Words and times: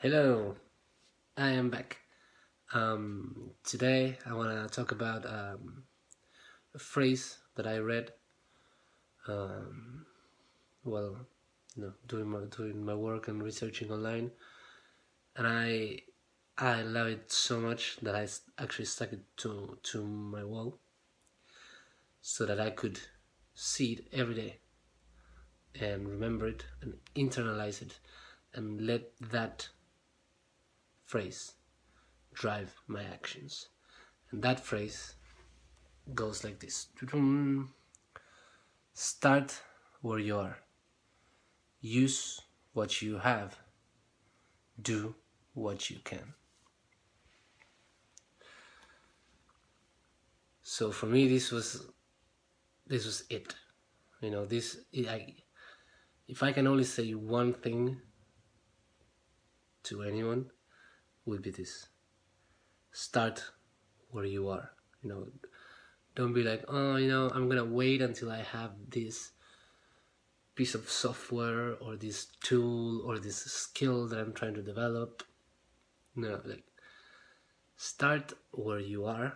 Hello, 0.00 0.54
I 1.36 1.48
am 1.48 1.70
back. 1.70 1.96
Um, 2.72 3.50
today 3.64 4.16
I 4.24 4.32
want 4.32 4.50
to 4.52 4.72
talk 4.72 4.92
about 4.92 5.26
um, 5.26 5.82
a 6.72 6.78
phrase 6.78 7.38
that 7.56 7.66
I 7.66 7.78
read 7.78 8.12
um, 9.26 10.06
while 10.84 11.26
you 11.74 11.82
know, 11.82 11.92
doing 12.06 12.28
my 12.28 12.44
doing 12.56 12.84
my 12.84 12.94
work 12.94 13.26
and 13.26 13.42
researching 13.42 13.90
online, 13.90 14.30
and 15.34 15.48
I 15.48 15.98
I 16.56 16.82
love 16.82 17.08
it 17.08 17.32
so 17.32 17.58
much 17.58 17.96
that 18.02 18.14
I 18.14 18.28
actually 18.62 18.84
stuck 18.84 19.12
it 19.12 19.24
to 19.38 19.78
to 19.82 20.04
my 20.04 20.44
wall 20.44 20.78
so 22.20 22.46
that 22.46 22.60
I 22.60 22.70
could 22.70 23.00
see 23.52 23.94
it 23.94 24.06
every 24.12 24.36
day 24.36 24.58
and 25.74 26.08
remember 26.08 26.46
it 26.46 26.66
and 26.82 26.94
internalize 27.16 27.82
it 27.82 27.98
and 28.54 28.86
let 28.86 29.02
that 29.32 29.70
phrase 31.08 31.54
drive 32.34 32.74
my 32.86 33.02
actions. 33.02 33.68
And 34.30 34.42
that 34.42 34.60
phrase 34.60 35.14
goes 36.14 36.44
like 36.44 36.60
this 36.60 36.88
Start 38.92 39.62
where 40.02 40.18
you 40.18 40.36
are, 40.36 40.58
use 41.80 42.40
what 42.74 43.00
you 43.00 43.18
have, 43.18 43.58
do 44.80 45.14
what 45.54 45.88
you 45.88 45.98
can. 46.04 46.34
So 50.62 50.92
for 50.92 51.06
me, 51.06 51.26
this 51.26 51.50
was 51.50 51.86
this 52.86 53.06
was 53.06 53.24
it. 53.30 53.54
You 54.20 54.30
know, 54.30 54.44
this 54.44 54.78
I 55.08 55.34
if 56.26 56.42
I 56.42 56.52
can 56.52 56.66
only 56.66 56.84
say 56.84 57.12
one 57.12 57.54
thing 57.54 57.96
to 59.84 60.02
anyone, 60.02 60.50
would 61.28 61.42
be 61.42 61.50
this. 61.50 61.88
Start 62.92 63.44
where 64.10 64.24
you 64.24 64.48
are 64.48 64.70
you 65.02 65.10
know. 65.10 65.26
Don't 66.14 66.32
be 66.32 66.42
like 66.42 66.64
oh 66.68 66.96
you 66.96 67.08
know 67.08 67.30
i'm 67.32 67.48
gonna 67.48 67.64
wait 67.64 68.02
until 68.02 68.30
i 68.32 68.42
have 68.42 68.72
this 68.88 69.30
piece 70.56 70.74
of 70.74 70.88
software 70.90 71.74
or 71.74 71.94
this 71.94 72.26
tool 72.42 73.02
or 73.06 73.18
this 73.20 73.36
skill 73.36 74.08
that 74.08 74.18
i'm 74.18 74.32
trying 74.32 74.54
to 74.54 74.62
develop. 74.62 75.22
No 76.16 76.40
like 76.44 76.64
start 77.76 78.32
where 78.50 78.80
you 78.80 79.04
are 79.04 79.34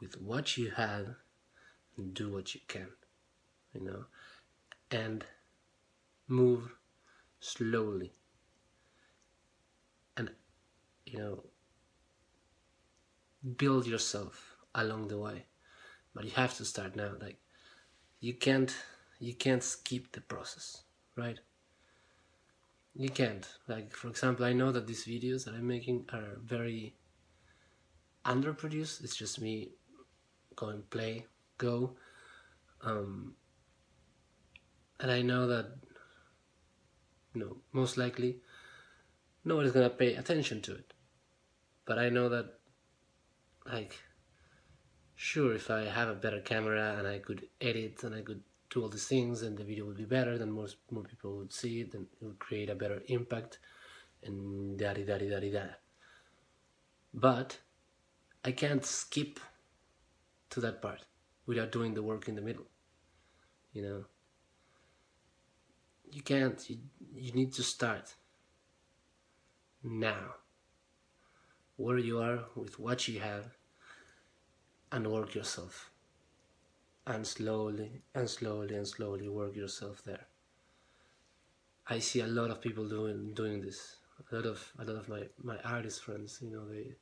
with 0.00 0.18
what 0.20 0.56
you 0.56 0.70
have 0.70 1.08
and 1.98 2.14
do 2.14 2.32
what 2.32 2.54
you 2.54 2.60
can 2.66 2.88
you 3.74 3.82
know 3.84 4.04
and 4.90 5.26
move 6.26 6.72
slowly 7.40 8.12
you 11.14 11.20
know 11.20 11.44
build 13.56 13.86
yourself 13.86 14.56
along 14.74 15.08
the 15.08 15.18
way. 15.18 15.46
But 16.14 16.24
you 16.24 16.32
have 16.32 16.56
to 16.56 16.64
start 16.64 16.96
now 16.96 17.12
like 17.20 17.38
you 18.20 18.34
can't 18.34 18.74
you 19.20 19.34
can't 19.34 19.62
skip 19.62 20.10
the 20.12 20.20
process 20.20 20.82
right? 21.16 21.38
You 22.96 23.08
can't. 23.08 23.46
Like 23.68 23.92
for 23.94 24.08
example 24.08 24.44
i 24.44 24.52
know 24.52 24.72
that 24.72 24.86
these 24.88 25.04
videos 25.04 25.44
that 25.44 25.54
i'm 25.54 25.66
making 25.66 26.06
are 26.12 26.38
very 26.42 26.96
underproduced. 28.24 29.04
It's 29.04 29.16
just 29.16 29.40
me 29.40 29.70
going 30.56 30.82
play 30.90 31.26
go. 31.58 31.96
Um, 32.82 33.34
and 35.00 35.10
i 35.10 35.22
know 35.22 35.46
that 35.46 35.66
you 37.34 37.40
know 37.40 37.56
most 37.72 37.96
likely 37.96 38.36
nobody's 39.44 39.72
gonna 39.72 39.90
pay 39.90 40.14
attention 40.14 40.60
to 40.62 40.74
it 40.74 40.92
but 41.84 41.98
I 41.98 42.08
know 42.08 42.28
that 42.28 42.54
like 43.66 43.98
sure 45.14 45.54
if 45.54 45.70
I 45.70 45.84
have 45.84 46.08
a 46.08 46.14
better 46.14 46.40
camera 46.40 46.96
and 46.98 47.06
I 47.06 47.18
could 47.18 47.48
edit 47.60 48.04
and 48.04 48.14
I 48.14 48.22
could 48.22 48.42
do 48.70 48.82
all 48.82 48.88
these 48.88 49.06
things 49.06 49.42
and 49.42 49.56
the 49.56 49.64
video 49.64 49.84
would 49.86 49.96
be 49.96 50.04
better 50.04 50.36
then 50.38 50.50
most 50.50 50.76
more 50.90 51.04
people 51.04 51.36
would 51.36 51.52
see 51.52 51.80
it 51.80 51.94
and 51.94 52.06
it 52.20 52.24
would 52.24 52.38
create 52.38 52.70
a 52.70 52.74
better 52.74 53.02
impact 53.06 53.58
and 54.22 54.78
da 54.78 54.92
da 54.94 55.04
da 55.04 55.18
da 55.18 55.50
da. 55.50 55.66
But 57.12 57.58
I 58.44 58.52
can't 58.52 58.84
skip 58.84 59.38
to 60.50 60.60
that 60.60 60.82
part 60.82 61.04
without 61.46 61.72
doing 61.72 61.94
the 61.94 62.02
work 62.02 62.28
in 62.28 62.34
the 62.34 62.42
middle 62.42 62.66
you 63.74 63.82
know? 63.82 64.04
You 66.10 66.22
can't. 66.22 66.70
You, 66.70 66.78
you 67.14 67.32
need 67.32 67.52
to 67.54 67.62
start 67.62 68.14
now 69.82 70.36
where 71.76 71.98
you 71.98 72.20
are 72.20 72.44
with 72.54 72.78
what 72.78 73.08
you 73.08 73.20
have 73.20 73.56
and 74.92 75.10
work 75.10 75.34
yourself. 75.34 75.90
And 77.06 77.26
slowly 77.26 78.02
and 78.14 78.30
slowly 78.30 78.74
and 78.76 78.88
slowly 78.88 79.28
work 79.28 79.56
yourself 79.56 80.02
there. 80.04 80.26
I 81.86 81.98
see 81.98 82.20
a 82.20 82.26
lot 82.26 82.50
of 82.50 82.62
people 82.62 82.88
doing 82.88 83.34
doing 83.34 83.60
this. 83.60 83.96
A 84.32 84.34
lot 84.34 84.46
of 84.46 84.72
a 84.78 84.84
lot 84.84 84.96
of 84.96 85.08
my 85.08 85.22
my 85.42 85.58
artist 85.64 86.02
friends 86.02 86.38
you 86.40 86.50
know 86.50 86.66
they 86.66 86.94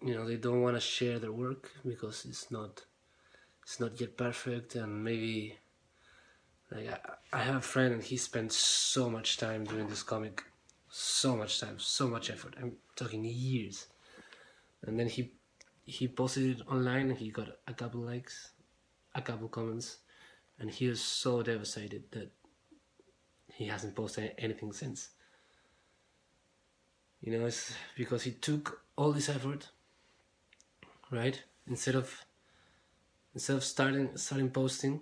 you 0.00 0.14
know 0.14 0.26
they 0.26 0.36
don't 0.36 0.62
want 0.62 0.76
to 0.76 0.80
share 0.80 1.18
their 1.18 1.32
work 1.32 1.70
because 1.84 2.24
it's 2.24 2.50
not 2.50 2.84
it's 3.62 3.78
not 3.78 4.00
yet 4.00 4.16
perfect. 4.16 4.74
And 4.76 5.04
maybe 5.04 5.58
like 6.70 6.88
I, 6.88 7.38
I 7.38 7.42
have 7.42 7.56
a 7.56 7.60
friend 7.60 7.92
and 7.92 8.02
he 8.02 8.16
spent 8.16 8.52
so 8.52 9.10
much 9.10 9.36
time 9.36 9.64
doing 9.64 9.88
this 9.88 10.02
comic 10.02 10.44
so 10.90 11.36
much 11.36 11.60
time, 11.60 11.78
so 11.78 12.08
much 12.08 12.30
effort. 12.30 12.54
I'm 12.60 12.72
talking 12.96 13.24
years. 13.24 13.86
And 14.82 14.98
then 14.98 15.08
he 15.08 15.32
he 15.84 16.08
posted 16.08 16.60
it 16.60 16.66
online. 16.68 17.10
And 17.10 17.18
he 17.18 17.30
got 17.30 17.48
a 17.66 17.74
couple 17.74 18.00
likes, 18.00 18.52
a 19.14 19.22
couple 19.22 19.48
comments, 19.48 19.98
and 20.58 20.70
he 20.70 20.88
was 20.88 21.00
so 21.00 21.42
devastated 21.42 22.04
that 22.12 22.30
he 23.52 23.66
hasn't 23.66 23.96
posted 23.96 24.34
anything 24.38 24.72
since. 24.72 25.10
You 27.20 27.36
know, 27.36 27.46
it's 27.46 27.72
because 27.96 28.22
he 28.22 28.32
took 28.32 28.82
all 28.96 29.12
this 29.12 29.28
effort, 29.28 29.70
right? 31.10 31.42
Instead 31.66 31.96
of 31.96 32.24
instead 33.34 33.56
of 33.56 33.64
starting 33.64 34.16
starting 34.16 34.50
posting 34.50 35.00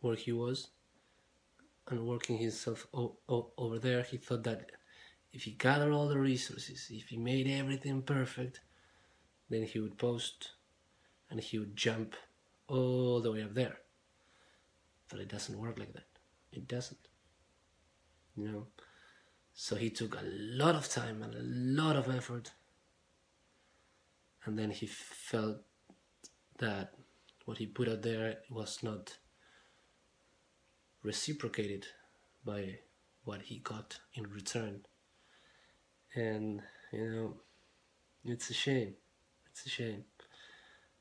where 0.00 0.16
he 0.16 0.32
was 0.32 0.68
and 1.88 2.06
working 2.06 2.38
himself 2.38 2.86
over 2.92 3.78
there, 3.78 4.02
he 4.02 4.16
thought 4.16 4.44
that 4.44 4.70
if 5.32 5.42
he 5.42 5.52
gathered 5.52 5.92
all 5.92 6.08
the 6.08 6.18
resources, 6.18 6.88
if 6.90 7.08
he 7.08 7.16
made 7.16 7.48
everything 7.48 8.02
perfect, 8.02 8.60
then 9.50 9.62
he 9.62 9.78
would 9.78 9.98
post 9.98 10.52
and 11.30 11.40
he 11.40 11.58
would 11.58 11.76
jump 11.76 12.14
all 12.68 13.20
the 13.20 13.32
way 13.32 13.42
up 13.42 13.54
there. 13.54 13.76
But 15.08 15.20
it 15.20 15.28
doesn't 15.28 15.58
work 15.58 15.78
like 15.78 15.92
that. 15.92 16.06
It 16.52 16.66
doesn't. 16.66 17.08
You 18.36 18.48
know? 18.48 18.66
So 19.54 19.76
he 19.76 19.90
took 19.90 20.14
a 20.14 20.24
lot 20.24 20.74
of 20.74 20.88
time 20.88 21.22
and 21.22 21.34
a 21.34 21.82
lot 21.82 21.96
of 21.96 22.14
effort. 22.14 22.52
And 24.44 24.58
then 24.58 24.70
he 24.70 24.86
felt 24.86 25.58
that 26.58 26.94
what 27.44 27.58
he 27.58 27.66
put 27.66 27.88
out 27.88 28.02
there 28.02 28.38
was 28.50 28.82
not 28.82 29.16
reciprocated 31.02 31.86
by 32.44 32.78
what 33.24 33.42
he 33.42 33.58
got 33.58 33.98
in 34.14 34.24
return 34.30 34.80
and 36.16 36.62
you 36.92 37.10
know 37.10 37.34
it's 38.24 38.50
a 38.50 38.54
shame. 38.54 38.94
It's 39.50 39.66
a 39.66 39.68
shame. 39.68 40.04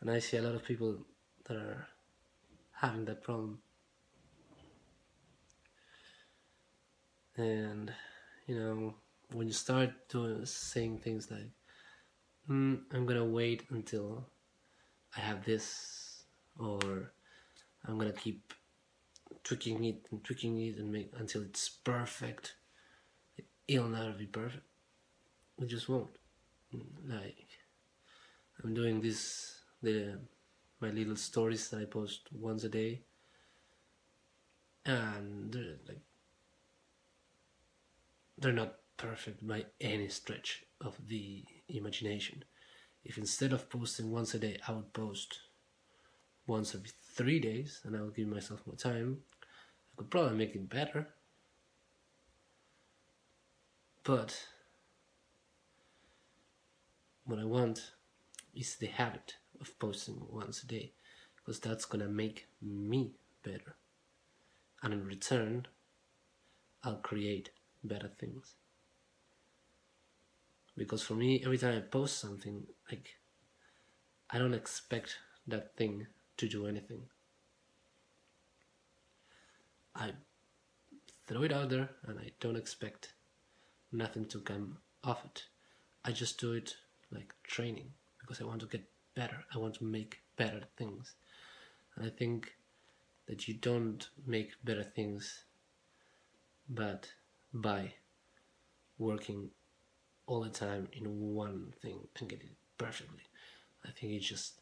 And 0.00 0.10
I 0.10 0.20
see 0.20 0.38
a 0.38 0.42
lot 0.42 0.54
of 0.54 0.64
people 0.64 0.96
that 1.44 1.56
are 1.56 1.86
having 2.72 3.04
that 3.04 3.22
problem. 3.22 3.58
And 7.36 7.92
you 8.46 8.58
know 8.58 8.94
when 9.32 9.46
you 9.46 9.52
start 9.52 9.90
doing 10.08 10.44
saying 10.46 10.98
things 10.98 11.30
like 11.30 11.50
mm, 12.48 12.80
I'm 12.92 13.06
gonna 13.06 13.24
wait 13.24 13.64
until 13.70 14.26
I 15.16 15.20
have 15.20 15.44
this 15.44 16.24
or 16.58 17.12
I'm 17.86 17.98
gonna 17.98 18.12
keep 18.12 18.52
tweaking 19.44 19.84
it 19.84 20.06
and 20.10 20.22
tweaking 20.24 20.60
it 20.60 20.78
and 20.78 20.92
make 20.92 21.12
until 21.16 21.42
it's 21.42 21.68
perfect 21.68 22.54
it'll 23.68 23.88
never 23.88 24.12
be 24.12 24.26
perfect 24.26 24.69
we 25.60 25.66
just 25.66 25.88
won't. 25.88 26.08
Like 27.06 27.46
I'm 28.64 28.74
doing 28.74 29.00
this 29.00 29.60
the 29.82 30.18
my 30.80 30.88
little 30.88 31.16
stories 31.16 31.68
that 31.68 31.80
I 31.80 31.84
post 31.84 32.22
once 32.32 32.64
a 32.64 32.68
day. 32.68 33.02
And 34.86 35.52
they're 35.52 35.76
like 35.86 36.00
they're 38.38 38.52
not 38.52 38.76
perfect 38.96 39.46
by 39.46 39.66
any 39.80 40.08
stretch 40.08 40.64
of 40.80 40.96
the 41.06 41.44
imagination. 41.68 42.44
If 43.04 43.18
instead 43.18 43.52
of 43.52 43.68
posting 43.68 44.10
once 44.10 44.34
a 44.34 44.38
day 44.38 44.58
I 44.66 44.72
would 44.72 44.92
post 44.94 45.40
once 46.46 46.74
every 46.74 46.90
three 47.14 47.38
days 47.38 47.80
and 47.84 47.96
I 47.96 48.00
would 48.00 48.16
give 48.16 48.28
myself 48.28 48.66
more 48.66 48.76
time 48.76 49.18
I 49.42 49.98
could 49.98 50.10
probably 50.10 50.38
make 50.38 50.54
it 50.54 50.68
better. 50.68 51.08
But 54.02 54.46
what 57.30 57.38
I 57.38 57.44
want 57.44 57.92
is 58.56 58.74
the 58.74 58.88
habit 58.88 59.36
of 59.60 59.78
posting 59.78 60.20
once 60.28 60.64
a 60.64 60.66
day 60.66 60.92
because 61.36 61.60
that's 61.60 61.84
gonna 61.84 62.08
make 62.08 62.48
me 62.60 63.12
better. 63.44 63.76
And 64.82 64.92
in 64.92 65.06
return 65.06 65.68
I'll 66.82 66.96
create 66.96 67.50
better 67.84 68.10
things. 68.18 68.54
Because 70.76 71.02
for 71.02 71.14
me 71.14 71.40
every 71.44 71.56
time 71.58 71.76
I 71.76 71.80
post 71.80 72.18
something 72.18 72.66
like 72.90 73.16
I 74.28 74.38
don't 74.38 74.54
expect 74.54 75.18
that 75.46 75.76
thing 75.76 76.08
to 76.38 76.48
do 76.48 76.66
anything. 76.66 77.02
I 79.94 80.12
throw 81.28 81.42
it 81.42 81.52
out 81.52 81.68
there 81.68 81.90
and 82.06 82.18
I 82.18 82.32
don't 82.40 82.56
expect 82.56 83.12
nothing 83.92 84.24
to 84.26 84.40
come 84.40 84.78
of 85.04 85.18
it. 85.24 85.44
I 86.04 86.10
just 86.10 86.40
do 86.40 86.54
it 86.54 86.74
like 87.12 87.34
training 87.42 87.90
because 88.20 88.40
I 88.40 88.44
want 88.44 88.60
to 88.60 88.66
get 88.66 88.84
better 89.14 89.44
I 89.54 89.58
want 89.58 89.74
to 89.74 89.84
make 89.84 90.20
better 90.36 90.62
things 90.76 91.14
and 91.96 92.06
I 92.06 92.10
think 92.10 92.54
that 93.26 93.48
you 93.48 93.54
don't 93.54 94.08
make 94.26 94.52
better 94.64 94.84
things 94.84 95.44
but 96.68 97.12
by 97.52 97.94
working 98.98 99.50
all 100.26 100.42
the 100.42 100.50
time 100.50 100.86
in 100.92 101.34
one 101.34 101.72
thing 101.82 101.98
and 102.18 102.28
get 102.28 102.40
it 102.40 102.52
perfectly. 102.78 103.24
I 103.84 103.90
think 103.90 104.12
you 104.12 104.20
just 104.20 104.60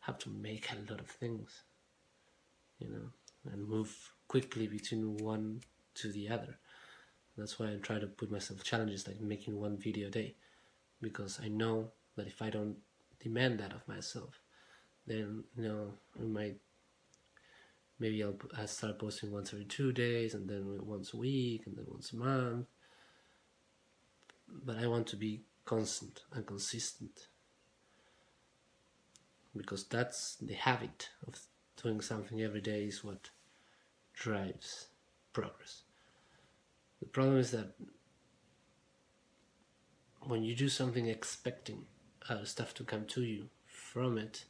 have 0.00 0.18
to 0.18 0.30
make 0.30 0.70
a 0.70 0.90
lot 0.90 1.00
of 1.00 1.06
things, 1.06 1.62
you 2.78 2.88
know, 2.88 3.52
and 3.52 3.66
move 3.66 4.12
quickly 4.26 4.66
between 4.66 5.16
one 5.16 5.62
to 5.94 6.12
the 6.12 6.28
other. 6.28 6.58
That's 7.38 7.58
why 7.58 7.68
I 7.68 7.76
try 7.76 7.98
to 7.98 8.06
put 8.06 8.30
myself 8.30 8.64
challenges 8.64 9.06
like 9.06 9.20
making 9.20 9.58
one 9.58 9.78
video 9.78 10.08
a 10.08 10.10
day 10.10 10.34
because 11.00 11.40
I 11.42 11.48
know 11.48 11.90
that 12.16 12.26
if 12.26 12.42
I 12.42 12.50
don't 12.50 12.76
demand 13.20 13.60
that 13.60 13.72
of 13.72 13.86
myself, 13.86 14.40
then 15.06 15.44
you 15.56 15.68
know 15.68 15.92
I 16.18 16.24
might 16.24 16.56
maybe 17.98 18.22
I'll, 18.22 18.36
I'll 18.56 18.66
start 18.66 18.98
posting 18.98 19.32
once 19.32 19.52
every 19.52 19.64
two 19.64 19.92
days 19.92 20.34
and 20.34 20.48
then 20.48 20.80
once 20.82 21.14
a 21.14 21.16
week 21.16 21.66
and 21.66 21.76
then 21.76 21.86
once 21.88 22.12
a 22.12 22.16
month. 22.16 22.66
But 24.64 24.78
I 24.78 24.86
want 24.86 25.06
to 25.08 25.16
be 25.16 25.42
constant 25.64 26.22
and 26.32 26.46
consistent 26.46 27.28
because 29.56 29.84
that's 29.84 30.36
the 30.36 30.54
habit 30.54 31.10
of 31.26 31.34
doing 31.82 32.00
something 32.00 32.40
every 32.40 32.60
day 32.60 32.84
is 32.84 33.04
what 33.04 33.30
drives 34.14 34.88
progress. 35.32 35.82
The 37.00 37.06
problem 37.06 37.36
is 37.38 37.50
that 37.50 37.74
when 40.26 40.42
you 40.42 40.54
do 40.54 40.68
something 40.68 41.06
expecting 41.06 41.84
other 42.28 42.44
stuff 42.44 42.74
to 42.74 42.84
come 42.84 43.04
to 43.06 43.22
you 43.22 43.48
from 43.66 44.18
it 44.18 44.44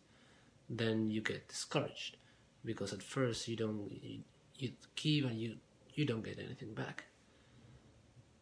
then 0.68 1.10
you 1.10 1.20
get 1.20 1.48
discouraged. 1.48 2.16
Because 2.64 2.92
at 2.92 3.02
first 3.02 3.48
you 3.48 3.56
don't 3.56 3.90
you, 4.02 4.20
you 4.58 4.72
give 4.96 5.24
and 5.24 5.38
you 5.40 5.56
you 5.94 6.04
don't 6.04 6.24
get 6.24 6.38
anything 6.38 6.74
back. 6.74 7.04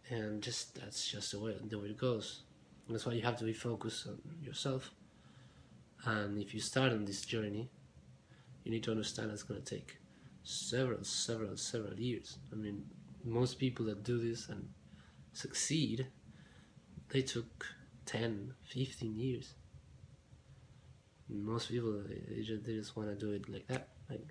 And 0.09 0.43
just 0.43 0.75
that's 0.75 1.09
just 1.09 1.33
the 1.33 1.41
way 1.41 1.55
the 1.63 1.79
way 1.79 1.89
it 1.89 1.99
goes. 1.99 2.43
That's 2.89 3.07
why 3.07 3.13
you 3.13 3.23
have 3.23 3.37
to 3.39 3.45
be 3.45 3.53
focused 3.53 4.07
on 4.07 4.19
yourself. 4.43 4.91
And 6.05 6.41
if 6.41 6.55
you 6.55 6.61
start 6.61 6.93
on 6.93 7.05
this 7.05 7.23
journey 7.23 7.69
you 8.65 8.73
need 8.73 8.83
to 8.83 8.91
understand 8.91 9.31
it's 9.31 9.45
going 9.45 9.63
to 9.63 9.75
take 9.77 9.99
several 10.43 11.05
several 11.05 11.57
several 11.57 11.99
years. 11.99 12.39
I 12.53 12.57
mean 12.57 12.85
most 13.25 13.59
people 13.59 13.87
that 13.87 14.03
do 14.03 14.19
this 14.19 14.49
and 14.49 14.69
succeed 15.33 16.07
they 17.11 17.23
took 17.23 17.67
10 18.07 18.55
15 18.65 19.15
years. 19.17 19.55
Most 21.29 21.71
people 21.71 22.03
they 22.09 22.43
just, 22.43 22.65
they 22.65 22.75
just 22.75 22.97
want 22.97 23.09
to 23.09 23.15
do 23.15 23.33
it 23.33 23.49
like 23.49 23.67
that 23.69 23.89
like 24.09 24.29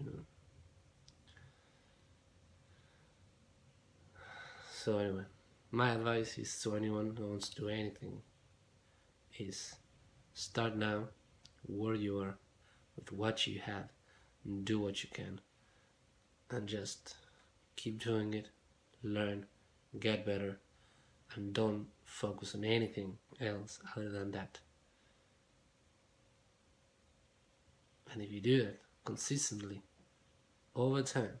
you 0.00 0.06
know. 0.06 0.24
So 4.72 4.98
anyway 4.98 5.24
my 5.70 5.90
advice 5.90 6.38
is 6.38 6.62
to 6.62 6.76
anyone 6.76 7.14
who 7.16 7.26
wants 7.26 7.50
to 7.50 7.60
do 7.60 7.68
anything 7.68 8.22
is 9.38 9.74
start 10.32 10.76
now 10.76 11.04
where 11.66 11.94
you 11.94 12.18
are 12.18 12.38
with 12.96 13.12
what 13.12 13.46
you 13.46 13.60
have 13.60 13.90
and 14.44 14.64
do 14.64 14.80
what 14.80 15.02
you 15.02 15.10
can 15.12 15.40
and 16.50 16.66
just 16.66 17.16
keep 17.76 18.02
doing 18.02 18.32
it 18.32 18.48
learn 19.02 19.44
get 20.00 20.24
better 20.24 20.58
and 21.34 21.52
don't 21.52 21.86
focus 22.04 22.54
on 22.54 22.64
anything 22.64 23.18
else 23.40 23.80
other 23.96 24.10
than 24.10 24.30
that 24.32 24.60
And 28.12 28.22
if 28.22 28.32
you 28.32 28.40
do 28.40 28.64
that 28.64 28.80
consistently 29.04 29.82
over 30.74 31.02
time, 31.02 31.40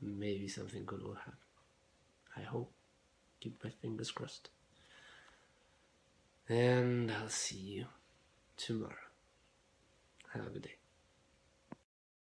maybe 0.00 0.48
something 0.48 0.84
good 0.84 1.02
will 1.02 1.14
happen. 1.14 1.32
I 2.36 2.42
hope. 2.42 2.72
Keep 3.40 3.62
my 3.62 3.70
fingers 3.70 4.10
crossed. 4.10 4.50
And 6.48 7.10
I'll 7.10 7.28
see 7.28 7.56
you 7.56 7.86
tomorrow. 8.56 8.94
Have 10.32 10.46
a 10.46 10.50
good 10.50 10.62
day. 10.62 10.76